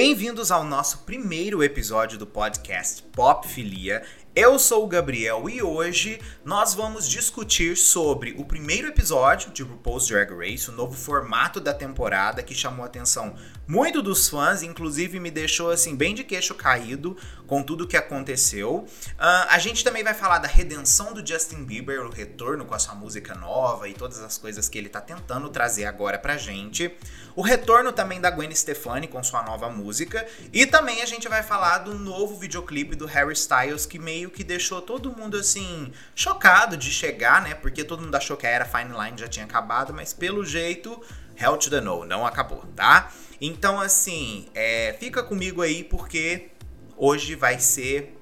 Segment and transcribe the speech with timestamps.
[0.00, 4.04] Bem-vindos ao nosso primeiro episódio do podcast Pop Filia.
[4.34, 10.06] Eu sou o Gabriel e hoje nós vamos discutir sobre o primeiro episódio de RuPaul's
[10.06, 13.34] Drag Race, o novo formato da temporada que chamou a atenção
[13.66, 18.86] muito dos fãs, inclusive me deixou assim bem de queixo caído com tudo que aconteceu.
[19.18, 22.78] Uh, a gente também vai falar da redenção do Justin Bieber, o retorno com a
[22.78, 26.94] sua música nova e todas as coisas que ele tá tentando trazer agora pra gente.
[27.34, 31.42] O retorno também da Gwen Stefani com sua nova música e também a gente vai
[31.42, 35.92] falar do novo videoclipe do Harry Styles que meio meio que deixou todo mundo assim
[36.14, 37.54] chocado de chegar, né?
[37.54, 41.00] Porque todo mundo achou que a era Fine Line já tinha acabado, mas pelo jeito,
[41.36, 43.12] Hell to the No, não acabou, tá?
[43.40, 46.50] Então, assim, é, fica comigo aí porque
[46.96, 48.18] hoje vai ser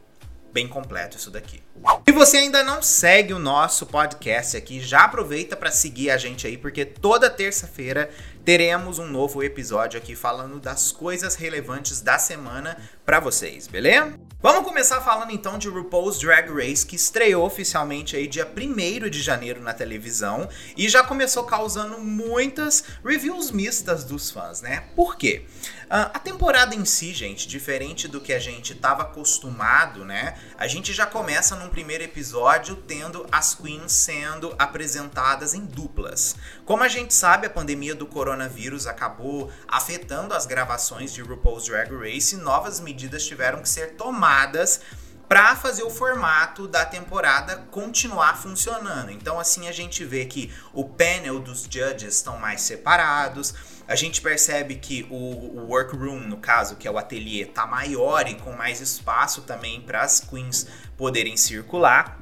[0.52, 1.62] bem completo isso daqui.
[2.06, 6.46] Se você ainda não segue o nosso podcast aqui, já aproveita para seguir a gente
[6.46, 8.10] aí, porque toda terça-feira
[8.44, 14.14] teremos um novo episódio aqui falando das coisas relevantes da semana para vocês, beleza?
[14.40, 19.20] Vamos começar falando então de RuPaul's Drag Race, que estreou oficialmente aí dia 1 de
[19.20, 24.84] janeiro na televisão e já começou causando muitas reviews mistas dos fãs, né?
[24.94, 25.44] Por quê?
[25.86, 30.36] Uh, a temporada em si, gente, diferente do que a gente estava acostumado, né?
[30.56, 36.36] A gente já começa num primeiro episódio tendo as queens sendo apresentadas em duplas.
[36.64, 41.90] Como a gente sabe, a pandemia do coronavírus acabou afetando as gravações de RuPaul's Drag
[41.94, 44.80] Race e novas medidas tiveram que ser tomadas
[45.28, 49.10] para fazer o formato da temporada continuar funcionando.
[49.10, 53.54] Então assim a gente vê que o panel dos judges estão mais separados.
[53.88, 58.28] A gente percebe que o, o workroom, no caso, que é o ateliê, tá maior
[58.28, 62.20] e com mais espaço também para as queens poderem circular.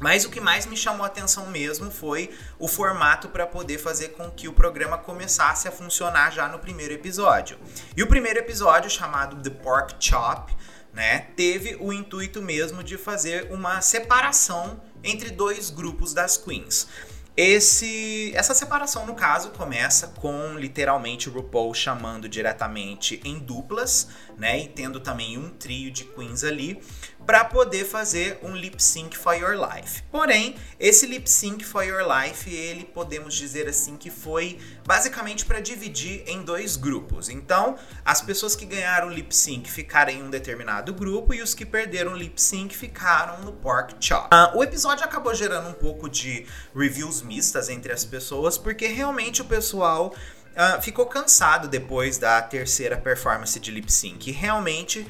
[0.00, 4.08] Mas o que mais me chamou a atenção mesmo foi o formato para poder fazer
[4.08, 7.58] com que o programa começasse a funcionar já no primeiro episódio.
[7.96, 10.52] E o primeiro episódio, chamado The Pork Chop,
[10.92, 16.88] né, teve o intuito mesmo de fazer uma separação entre dois grupos das queens.
[17.36, 24.08] Esse, essa separação, no caso, começa com literalmente o RuPaul chamando diretamente em duplas,
[24.38, 24.60] né?
[24.60, 26.80] E tendo também um trio de queens ali
[27.26, 30.02] para poder fazer um lip sync for your life.
[30.10, 35.60] Porém, esse lip sync for your life, ele podemos dizer assim que foi basicamente para
[35.60, 37.28] dividir em dois grupos.
[37.28, 41.64] Então, as pessoas que ganharam lip sync ficaram em um determinado grupo e os que
[41.64, 44.28] perderam lip sync ficaram no pork chop.
[44.34, 49.42] Uh, o episódio acabou gerando um pouco de reviews mistas entre as pessoas porque realmente
[49.42, 50.14] o pessoal
[50.54, 54.30] Uh, ficou cansado depois da terceira performance de lip sync.
[54.30, 55.04] Realmente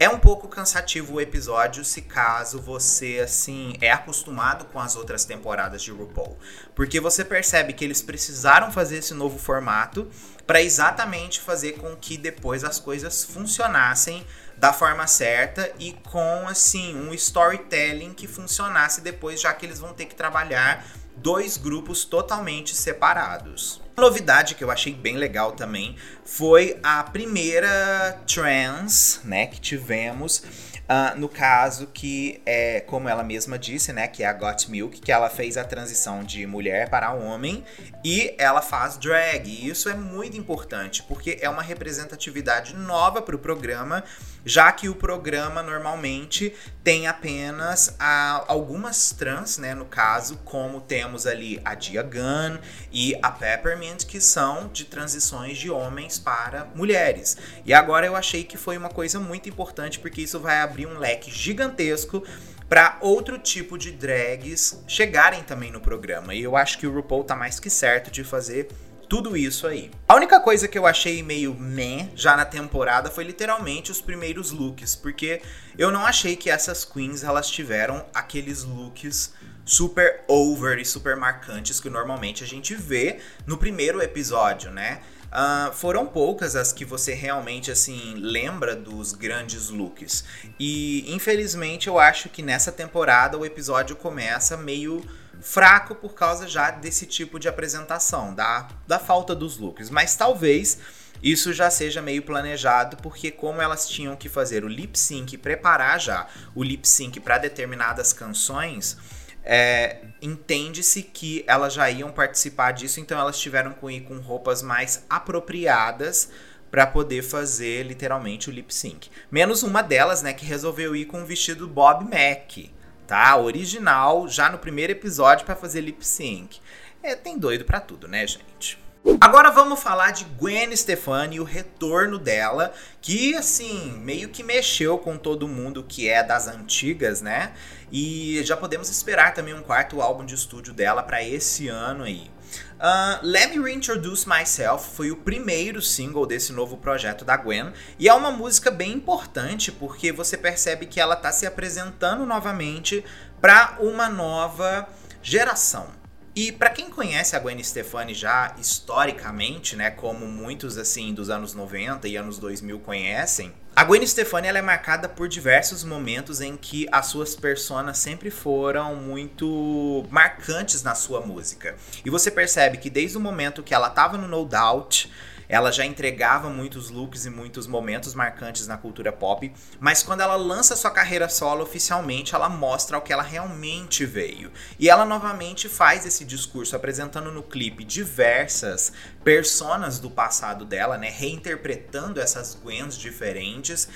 [0.00, 5.26] é um pouco cansativo o episódio se caso você assim é acostumado com as outras
[5.26, 6.38] temporadas de RuPaul,
[6.74, 10.08] porque você percebe que eles precisaram fazer esse novo formato
[10.46, 16.96] para exatamente fazer com que depois as coisas funcionassem da forma certa e com assim
[16.96, 20.82] um storytelling que funcionasse depois, já que eles vão ter que trabalhar
[21.16, 23.82] dois grupos totalmente separados.
[23.96, 25.94] Uma novidade que eu achei bem legal também
[26.30, 30.44] foi a primeira trans, né, que tivemos
[30.90, 35.00] Uh, no caso que é, como ela mesma disse, né, que é a Got Milk,
[35.00, 37.64] que ela fez a transição de mulher para homem
[38.02, 39.48] e ela faz drag.
[39.48, 44.02] E isso é muito importante, porque é uma representatividade nova para o programa,
[44.44, 46.52] já que o programa normalmente
[46.82, 52.58] tem apenas a, algumas trans, né, no caso, como temos ali a Dia Gunn
[52.90, 57.36] e a Peppermint, que são de transições de homens para mulheres.
[57.64, 60.98] E agora eu achei que foi uma coisa muito importante, porque isso vai abrir um
[60.98, 62.22] leque gigantesco
[62.68, 66.34] para outro tipo de drags chegarem também no programa.
[66.34, 68.68] E eu acho que o RuPaul tá mais que certo de fazer
[69.10, 69.90] tudo isso aí.
[70.06, 74.52] A única coisa que eu achei meio meh já na temporada foi literalmente os primeiros
[74.52, 75.42] looks, porque
[75.76, 81.80] eu não achei que essas queens elas tiveram aqueles looks super over e super marcantes
[81.80, 85.00] que normalmente a gente vê no primeiro episódio, né?
[85.30, 90.24] Uh, foram poucas as que você realmente assim lembra dos grandes looks.
[90.58, 95.04] E infelizmente eu acho que nessa temporada o episódio começa meio
[95.40, 99.88] fraco por causa já desse tipo de apresentação, da, da falta dos looks.
[99.88, 100.78] Mas talvez
[101.22, 106.00] isso já seja meio planejado, porque como elas tinham que fazer o lip sync, preparar
[106.00, 108.96] já o lip sync para determinadas canções,
[109.44, 114.62] é, entende-se que elas já iam participar disso, então elas tiveram que ir com roupas
[114.62, 116.30] mais apropriadas
[116.70, 119.10] para poder fazer literalmente o lip sync.
[119.30, 122.70] Menos uma delas, né, que resolveu ir com o vestido Bob Mac,
[123.06, 123.36] tá?
[123.36, 126.60] Original, já no primeiro episódio para fazer lip sync.
[127.02, 128.78] É, tem doido para tudo, né, gente?
[129.20, 134.98] Agora vamos falar de Gwen Stefani e o retorno dela, que assim, meio que mexeu
[134.98, 137.52] com todo mundo que é das antigas, né?
[137.90, 142.30] E já podemos esperar também um quarto álbum de estúdio dela para esse ano aí.
[142.78, 148.08] Uh, Let Me Reintroduce Myself foi o primeiro single desse novo projeto da Gwen e
[148.08, 153.04] é uma música bem importante porque você percebe que ela está se apresentando novamente
[153.40, 154.88] para uma nova
[155.22, 155.99] geração.
[156.34, 161.54] E para quem conhece a Gwen Stefani já historicamente, né, como muitos assim dos anos
[161.54, 166.56] 90 e anos 2000 conhecem, a Gwen Stefani ela é marcada por diversos momentos em
[166.56, 171.74] que as suas personas sempre foram muito marcantes na sua música.
[172.04, 175.10] E você percebe que desde o momento que ela estava no No Doubt,
[175.50, 180.36] ela já entregava muitos looks e muitos momentos marcantes na cultura pop, mas quando ela
[180.36, 184.52] lança sua carreira solo oficialmente, ela mostra o que ela realmente veio.
[184.78, 188.92] E ela novamente faz esse discurso apresentando no clipe diversas
[189.24, 193.88] personas do passado dela, né, reinterpretando essas Gwens diferentes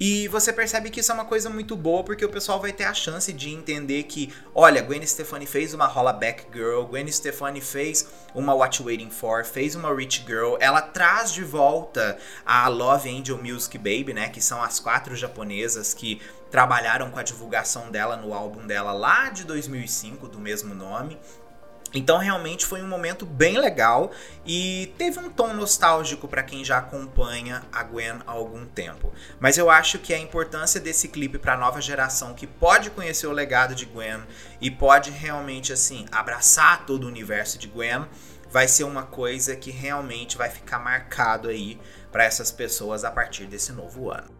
[0.00, 2.84] e você percebe que isso é uma coisa muito boa porque o pessoal vai ter
[2.84, 8.08] a chance de entender que, olha, Gwen Stefani fez uma Hollaback Girl, Gwen Stefani fez
[8.34, 13.08] uma What You Waiting For, fez uma Rich Girl, ela traz de volta a Love
[13.10, 16.20] Angel Music Baby, né, que são as quatro japonesas que
[16.50, 21.18] trabalharam com a divulgação dela no álbum dela lá de 2005, do mesmo nome.
[21.94, 24.10] Então realmente foi um momento bem legal
[24.44, 29.12] e teve um tom nostálgico para quem já acompanha a Gwen há algum tempo.
[29.40, 33.26] Mas eu acho que a importância desse clipe para a nova geração que pode conhecer
[33.26, 34.22] o legado de Gwen
[34.60, 38.06] e pode realmente assim abraçar todo o universo de Gwen
[38.50, 41.78] vai ser uma coisa que realmente vai ficar marcado aí
[42.10, 44.37] para essas pessoas a partir desse novo ano.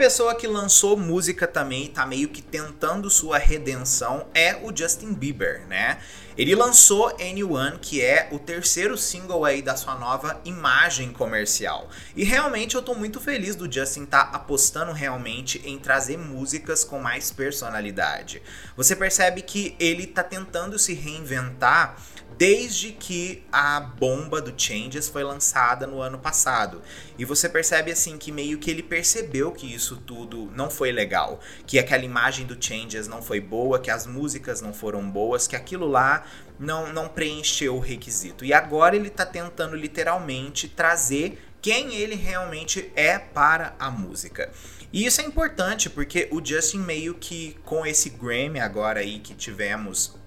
[0.00, 5.66] Pessoa que lançou música também, tá meio que tentando sua redenção, é o Justin Bieber,
[5.68, 5.98] né?
[6.38, 11.90] Ele lançou Anyone, que é o terceiro single aí da sua nova imagem comercial.
[12.16, 16.98] E realmente eu tô muito feliz do Justin tá apostando realmente em trazer músicas com
[16.98, 18.40] mais personalidade.
[18.78, 22.00] Você percebe que ele tá tentando se reinventar
[22.36, 26.82] desde que a bomba do Changes foi lançada no ano passado.
[27.18, 31.40] E você percebe assim que meio que ele percebeu que isso tudo não foi legal,
[31.66, 35.56] que aquela imagem do Changes não foi boa, que as músicas não foram boas, que
[35.56, 36.24] aquilo lá
[36.58, 38.44] não, não preencheu o requisito.
[38.44, 44.50] E agora ele está tentando literalmente trazer quem ele realmente é para a música.
[44.92, 49.34] E isso é importante porque o Justin meio que com esse Grammy agora aí que
[49.34, 50.18] tivemos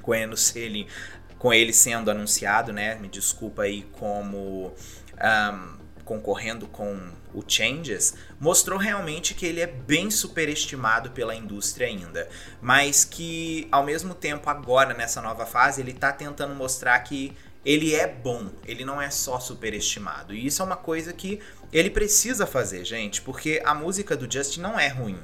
[0.00, 0.86] com ele
[1.42, 2.94] com ele sendo anunciado, né?
[2.94, 4.72] Me desculpa aí como
[5.20, 12.28] um, concorrendo com o Changes, mostrou realmente que ele é bem superestimado pela indústria ainda,
[12.60, 17.92] mas que ao mesmo tempo agora nessa nova fase ele está tentando mostrar que ele
[17.92, 20.32] é bom, ele não é só superestimado.
[20.32, 21.40] E isso é uma coisa que
[21.72, 25.18] ele precisa fazer, gente, porque a música do Justin não é ruim.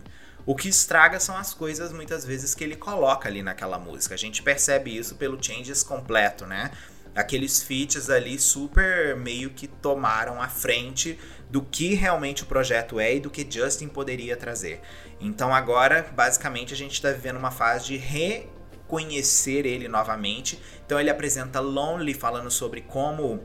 [0.49, 4.15] O que estraga são as coisas muitas vezes que ele coloca ali naquela música.
[4.15, 6.71] A gente percebe isso pelo Changes completo, né?
[7.15, 11.19] Aqueles feats ali super meio que tomaram a frente
[11.51, 14.81] do que realmente o projeto é e do que Justin poderia trazer.
[15.21, 20.59] Então agora, basicamente, a gente está vivendo uma fase de reconhecer ele novamente.
[20.87, 23.45] Então ele apresenta Lonely falando sobre como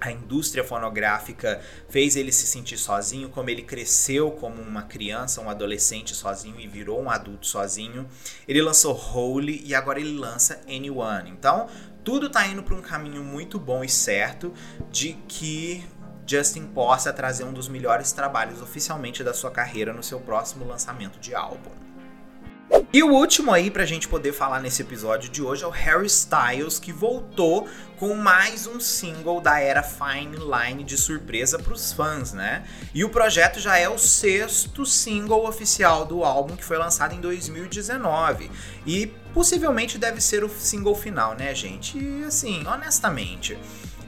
[0.00, 5.50] a indústria fonográfica fez ele se sentir sozinho, como ele cresceu como uma criança, um
[5.50, 8.06] adolescente sozinho e virou um adulto sozinho.
[8.46, 11.30] Ele lançou Holy e agora ele lança Anyone.
[11.30, 11.68] Então,
[12.04, 14.52] tudo tá indo para um caminho muito bom e certo
[14.90, 15.84] de que
[16.26, 21.18] Justin possa trazer um dos melhores trabalhos oficialmente da sua carreira no seu próximo lançamento
[21.18, 21.87] de álbum.
[22.90, 26.06] E o último aí pra gente poder falar nesse episódio de hoje é o Harry
[26.06, 27.68] Styles, que voltou
[27.98, 32.64] com mais um single da era Fine Line de surpresa pros fãs, né?
[32.94, 37.20] E o projeto já é o sexto single oficial do álbum que foi lançado em
[37.20, 38.50] 2019.
[38.86, 41.98] E possivelmente deve ser o single final, né, gente?
[41.98, 43.58] E assim, honestamente.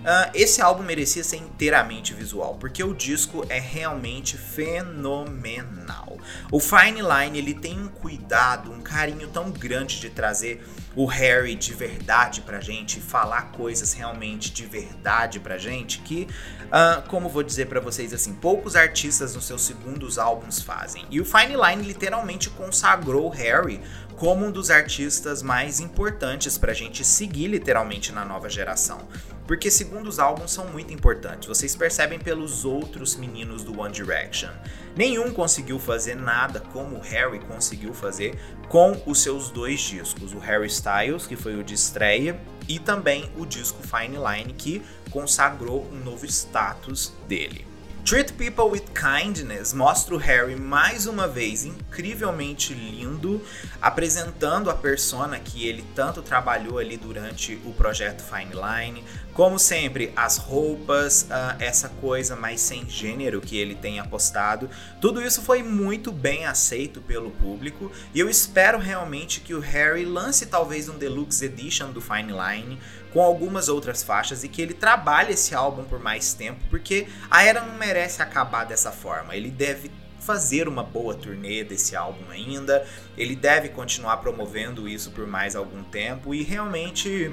[0.01, 6.17] Uh, esse álbum merecia ser inteiramente visual, porque o disco é realmente fenomenal.
[6.51, 10.67] O Fine Line ele tem um cuidado, um carinho tão grande de trazer
[10.97, 16.27] o Harry de verdade pra gente, falar coisas realmente de verdade pra gente, que,
[16.65, 21.05] uh, como vou dizer para vocês assim, poucos artistas nos seus segundos álbuns fazem.
[21.11, 23.81] E o Fine Line literalmente consagrou o Harry
[24.17, 29.09] como um dos artistas mais importantes pra gente seguir literalmente na nova geração.
[29.51, 31.49] Porque segundos álbuns são muito importantes.
[31.49, 34.49] Vocês percebem pelos outros meninos do One Direction.
[34.95, 38.39] Nenhum conseguiu fazer nada como o Harry conseguiu fazer
[38.69, 43.29] com os seus dois discos, o Harry Styles, que foi o de estreia, e também
[43.37, 47.70] o disco Fine Line, que consagrou um novo status dele.
[48.05, 53.41] Treat People with Kindness mostra o Harry mais uma vez incrivelmente lindo,
[53.81, 59.05] apresentando a persona que ele tanto trabalhou ali durante o projeto Fine Line.
[59.33, 64.69] Como sempre, as roupas, uh, essa coisa mais sem gênero que ele tem apostado,
[65.01, 70.05] tudo isso foi muito bem aceito pelo público e eu espero realmente que o Harry
[70.05, 72.79] lance talvez um Deluxe Edition do Fine Line
[73.13, 77.43] com algumas outras faixas e que ele trabalhe esse álbum por mais tempo, porque a
[77.43, 79.35] era não merece acabar dessa forma.
[79.35, 79.91] Ele deve
[80.21, 82.87] fazer uma boa turnê desse álbum ainda,
[83.17, 87.33] ele deve continuar promovendo isso por mais algum tempo e realmente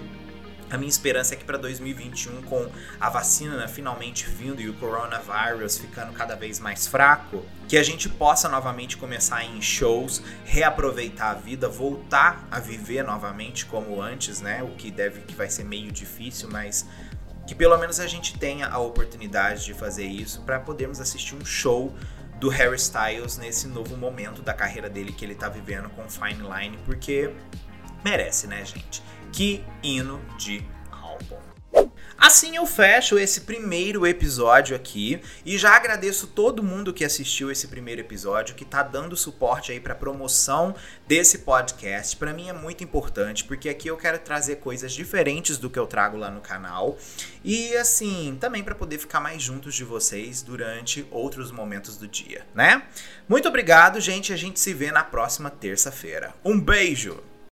[0.70, 2.70] a minha esperança é que para 2021, com
[3.00, 7.84] a vacina né, finalmente vindo e o coronavírus ficando cada vez mais fraco, que a
[7.84, 14.42] gente possa novamente começar em shows, reaproveitar a vida, voltar a viver novamente como antes,
[14.42, 14.62] né?
[14.64, 16.86] O que deve que vai ser meio difícil, mas
[17.46, 21.46] que pelo menos a gente tenha a oportunidade de fazer isso para podermos assistir um
[21.46, 21.94] show
[22.40, 26.44] do Harry Styles nesse novo momento da carreira dele que ele tá vivendo com Fine
[26.44, 27.34] Line, porque
[28.04, 29.02] merece, né, gente?
[29.32, 31.48] Que hino de álbum.
[32.18, 37.68] Assim eu fecho esse primeiro episódio aqui e já agradeço todo mundo que assistiu esse
[37.68, 40.74] primeiro episódio, que tá dando suporte aí para promoção
[41.08, 42.18] desse podcast.
[42.18, 45.86] Para mim é muito importante, porque aqui eu quero trazer coisas diferentes do que eu
[45.86, 46.98] trago lá no canal
[47.44, 52.48] e assim, também para poder ficar mais juntos de vocês durante outros momentos do dia,
[52.56, 52.82] né?
[53.30, 56.34] Muito obrigado, gente, a gente se vê na próxima terça-feira.
[56.44, 57.22] Um beijo.